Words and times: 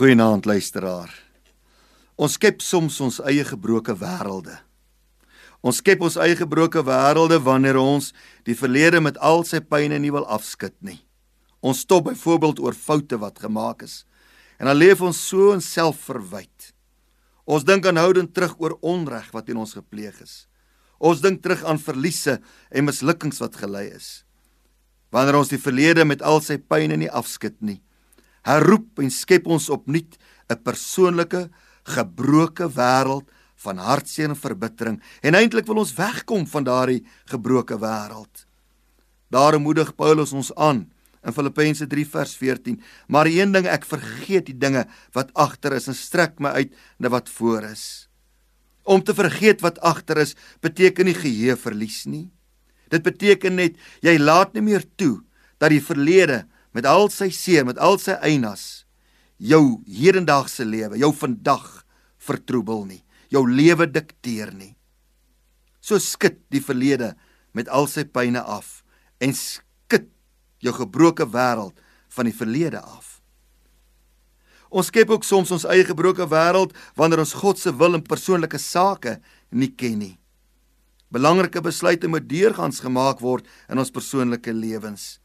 Goeienaand 0.00 0.46
luisteraar. 0.48 1.10
Ons 2.16 2.38
skep 2.38 2.62
soms 2.64 2.94
ons 3.04 3.18
eie 3.28 3.42
gebroke 3.44 3.92
wêrelde. 4.00 4.54
Ons 5.60 5.82
skep 5.82 6.00
ons 6.00 6.14
eie 6.24 6.38
gebroke 6.38 6.80
wêrelde 6.88 7.36
wanneer 7.44 7.76
ons 7.76 8.06
die 8.48 8.56
verlede 8.56 9.02
met 9.04 9.18
al 9.20 9.44
sy 9.44 9.60
pynne 9.60 9.98
nie 10.00 10.12
wil 10.14 10.24
afskud 10.24 10.72
nie. 10.80 11.02
Ons 11.60 11.82
stop 11.84 12.06
byvoorbeeld 12.06 12.62
oor 12.64 12.78
foute 12.86 13.18
wat 13.20 13.42
gemaak 13.44 13.84
is 13.84 14.06
en 14.56 14.70
dan 14.70 14.80
leef 14.80 15.02
ons 15.04 15.20
so 15.20 15.52
in 15.52 15.60
selfverwyd. 15.60 16.70
Ons 17.44 17.68
dink 17.68 17.84
aanhoudend 17.84 18.32
terug 18.32 18.56
oor 18.56 18.78
onreg 18.80 19.28
wat 19.36 19.50
teen 19.50 19.60
ons 19.60 19.76
gepleeg 19.76 20.16
is. 20.24 20.46
Ons 20.96 21.20
dink 21.20 21.44
terug 21.44 21.60
aan 21.68 21.82
verliese 21.90 22.38
en 22.72 22.88
mislukkings 22.88 23.44
wat 23.44 23.60
gelei 23.60 23.90
is. 23.92 24.24
Wanneer 25.12 25.42
ons 25.44 25.52
die 25.52 25.60
verlede 25.60 26.08
met 26.08 26.24
al 26.24 26.40
sy 26.40 26.56
pynne 26.56 26.96
nie 26.96 27.12
afskud 27.12 27.60
nie, 27.60 27.82
herroep 28.48 28.98
en 29.02 29.10
skep 29.10 29.46
ons 29.46 29.68
opnuut 29.70 30.18
'n 30.50 30.62
persoonlike 30.62 31.50
gebroke 31.84 32.68
wêreld 32.68 33.28
van 33.64 33.78
hartseer 33.78 34.28
en 34.28 34.36
verbittering 34.36 35.00
en 35.22 35.34
eintlik 35.34 35.66
wil 35.66 35.82
ons 35.82 35.94
wegkom 35.94 36.46
van 36.46 36.64
daardie 36.64 37.04
gebroke 37.24 37.76
wêreld. 37.78 38.46
Daarom 39.30 39.62
moedig 39.62 39.94
Paulus 39.94 40.32
ons 40.32 40.54
aan 40.54 40.88
in 41.20 41.34
Filippense 41.36 41.86
3 41.86 42.06
vers 42.08 42.32
14, 42.36 42.80
maar 43.06 43.28
een 43.28 43.52
ding 43.52 43.66
ek 43.68 43.84
vergeet 43.84 44.48
die 44.48 44.56
dinge 44.56 44.86
wat 45.12 45.32
agter 45.34 45.76
is 45.76 45.88
en 45.90 45.96
strek 45.96 46.40
my 46.40 46.54
uit 46.56 46.72
na 46.98 47.12
wat 47.12 47.28
voor 47.28 47.68
is. 47.68 48.08
Om 48.82 49.04
te 49.04 49.14
vergeet 49.14 49.60
wat 49.60 49.78
agter 49.84 50.22
is 50.24 50.34
beteken 50.64 51.04
nie 51.04 51.14
geheue 51.14 51.56
verlies 51.60 52.06
nie. 52.08 52.30
Dit 52.90 53.04
beteken 53.06 53.60
net 53.60 53.76
jy 54.02 54.16
laat 54.18 54.56
nie 54.56 54.64
meer 54.64 54.86
toe 54.96 55.20
dat 55.60 55.70
die 55.70 55.84
verlede 55.84 56.46
met 56.76 56.86
al 56.86 57.08
sy 57.10 57.30
seer, 57.34 57.66
met 57.66 57.78
al 57.78 57.98
sy 57.98 58.16
einas 58.22 58.84
jou 59.40 59.80
hedendaagse 59.88 60.66
lewe, 60.68 60.98
jou 61.00 61.10
vandag 61.16 61.84
vertroebel 62.20 62.84
nie, 62.86 63.00
jou 63.32 63.46
lewe 63.48 63.88
dikteer 63.88 64.52
nie. 64.52 64.74
So 65.80 65.98
skud 66.02 66.36
die 66.52 66.62
verlede 66.62 67.14
met 67.56 67.70
al 67.72 67.88
sy 67.90 68.04
pyne 68.04 68.42
af 68.44 68.82
en 69.20 69.32
skud 69.36 70.10
jou 70.60 70.74
gebroke 70.76 71.24
wêreld 71.32 71.78
van 72.12 72.28
die 72.28 72.36
verlede 72.36 72.82
af. 72.84 73.18
Ons 74.70 74.90
skep 74.92 75.10
ook 75.10 75.24
soms 75.26 75.50
ons 75.50 75.66
eie 75.66 75.82
gebroke 75.86 76.26
wêreld 76.30 76.76
wanneer 76.98 77.24
ons 77.24 77.34
God 77.40 77.58
se 77.58 77.72
wil 77.74 77.96
in 77.98 78.06
persoonlike 78.06 78.58
sake 78.62 79.16
nie 79.50 79.72
ken 79.74 79.98
nie. 79.98 80.16
Belangrike 81.10 81.58
besluite 81.64 82.06
moet 82.06 82.28
deurgangs 82.30 82.78
gemaak 82.84 83.18
word 83.24 83.48
in 83.66 83.80
ons 83.82 83.90
persoonlike 83.90 84.52
lewens. 84.54 85.18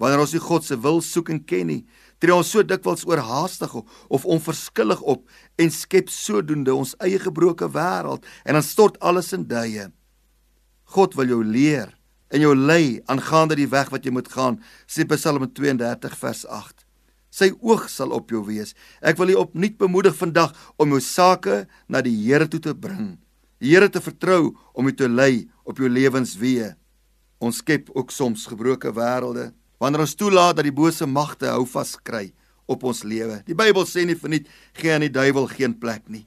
Wanneer 0.00 0.22
ons 0.22 0.32
nie 0.32 0.40
God 0.40 0.64
se 0.64 0.78
wil 0.80 1.02
soek 1.04 1.28
en 1.34 1.42
ken 1.44 1.68
nie, 1.68 1.82
tree 2.20 2.32
ons 2.32 2.48
so 2.48 2.64
dikwels 2.64 3.04
oorhaastig 3.08 3.74
of 3.76 4.24
onverskillig 4.24 5.02
op 5.04 5.26
en 5.60 5.72
skep 5.74 6.08
sodoende 6.12 6.72
ons 6.72 6.94
eie 7.04 7.20
gebroke 7.20 7.68
wêreld 7.74 8.24
en 8.46 8.56
dan 8.56 8.64
stort 8.64 8.96
alles 9.04 9.34
in 9.36 9.44
duie. 9.50 9.90
God 10.96 11.16
wil 11.20 11.36
jou 11.36 11.42
leer 11.44 11.92
en 12.32 12.40
jou 12.40 12.54
lei 12.56 13.02
aangaande 13.12 13.58
die 13.60 13.68
weg 13.68 13.90
wat 13.92 14.06
jy 14.06 14.14
moet 14.14 14.30
gaan, 14.32 14.60
sê 14.88 15.04
Psalm 15.12 15.44
32 15.44 16.16
vers 16.16 16.42
8. 16.48 16.86
Sy 17.30 17.52
oog 17.60 17.86
sal 17.92 18.14
op 18.16 18.32
jou 18.32 18.40
wees. 18.48 18.72
Ek 19.04 19.18
wil 19.20 19.34
jou 19.34 19.44
opnuut 19.44 19.76
bemoedig 19.78 20.16
vandag 20.16 20.56
om 20.80 20.96
jou 20.96 21.02
sake 21.04 21.66
na 21.88 22.00
die 22.02 22.16
Here 22.24 22.48
toe 22.48 22.62
te 22.62 22.74
bring. 22.74 23.18
Die 23.60 23.74
Here 23.74 23.90
te 23.92 24.00
vertrou 24.02 24.56
om 24.72 24.88
jou 24.88 24.96
te 25.04 25.10
lei 25.10 25.46
op 25.68 25.78
jou 25.78 25.90
lewensweë. 25.90 26.72
Ons 27.44 27.60
skep 27.62 27.92
ook 27.94 28.10
soms 28.14 28.48
gebroke 28.50 28.90
wêrelde 28.96 29.50
wanneer 29.80 30.04
ons 30.04 30.14
toelaat 30.14 30.58
dat 30.58 30.66
die 30.68 30.76
bose 30.76 31.06
magte 31.08 31.48
hou 31.48 31.64
vas 31.72 31.96
kry 32.04 32.28
op 32.70 32.84
ons 32.86 33.02
lewe. 33.02 33.40
Die 33.48 33.56
Bybel 33.56 33.86
sê 33.88 34.04
nie 34.06 34.18
verniet 34.18 34.48
gee 34.78 34.92
aan 34.94 35.06
die 35.06 35.12
duiwel 35.12 35.48
geen 35.50 35.74
plek 35.80 36.06
nie. 36.12 36.26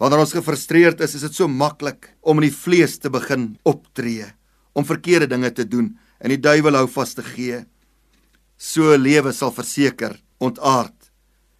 Wanneer 0.00 0.24
ons 0.24 0.34
gefrustreerd 0.34 1.02
is, 1.04 1.14
is 1.16 1.24
dit 1.28 1.36
so 1.36 1.48
maklik 1.48 2.10
om 2.20 2.40
in 2.40 2.48
die 2.48 2.56
vlees 2.56 2.98
te 2.98 3.12
begin 3.12 3.54
optree, 3.68 4.26
om 4.72 4.86
verkeerde 4.86 5.28
dinge 5.30 5.50
te 5.54 5.66
doen 5.68 5.92
en 6.20 6.32
die 6.32 6.40
duiwel 6.40 6.78
hou 6.80 6.86
vas 6.90 7.14
te 7.16 7.24
gee. 7.24 7.62
So 8.56 8.96
lewe 8.96 9.32
sal 9.36 9.52
verseker 9.54 10.18
ontaard 10.40 11.10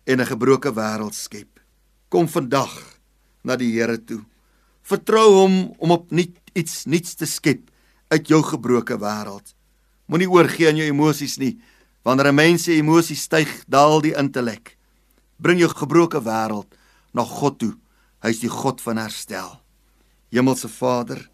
en 0.06 0.20
'n 0.20 0.26
gebroke 0.26 0.72
wêreld 0.72 1.14
skep. 1.14 1.60
Kom 2.08 2.28
vandag 2.28 2.74
na 3.44 3.56
die 3.56 3.72
Here 3.72 3.98
toe. 3.98 4.24
Vertrou 4.82 5.28
hom 5.32 5.74
om 5.78 5.90
opnuut 5.90 6.36
iets 6.54 6.86
nuuts 6.86 7.14
te 7.14 7.26
skep 7.26 7.70
uit 8.08 8.28
jou 8.28 8.42
gebroke 8.42 8.96
wêreld. 8.98 9.54
Moenie 10.10 10.30
oorgee 10.30 10.66
aan 10.66 10.80
jou 10.80 10.88
emosies 10.90 11.38
nie. 11.38 11.60
Wanneer 12.02 12.32
'n 12.32 12.34
mens 12.34 12.64
se 12.64 12.72
emosies 12.72 13.22
styg, 13.22 13.64
daal 13.68 14.00
die 14.00 14.14
intellek. 14.14 14.76
Bring 15.38 15.60
jou 15.60 15.68
gebroke 15.68 16.20
wêreld 16.20 16.74
na 17.14 17.22
God 17.22 17.58
toe. 17.58 17.74
Hy 18.22 18.28
is 18.28 18.40
die 18.40 18.48
God 18.48 18.80
van 18.80 18.96
herstel. 18.96 19.60
Hemelse 20.30 20.68
Vader, 20.68 21.30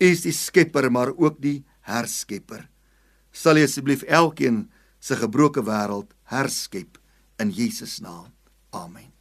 U 0.00 0.06
is 0.06 0.22
die 0.22 0.32
skepper, 0.32 0.90
maar 0.90 1.10
ook 1.16 1.40
die 1.40 1.64
herskepper. 1.80 2.68
Sal 3.32 3.56
U 3.56 3.64
asseblief 3.64 4.02
elkeen 4.02 4.70
se 5.00 5.16
gebroke 5.16 5.62
wêreld 5.62 6.14
herskep 6.24 6.98
in 7.38 7.50
Jesus 7.50 7.98
naam. 8.00 8.32
Amen. 8.70 9.17